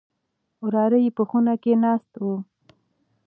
وراره 0.63 0.97
يې 1.05 1.11
په 1.17 1.23
خونه 1.29 1.53
کې 1.63 1.73
ناست 1.83 2.13
و. 2.17 2.25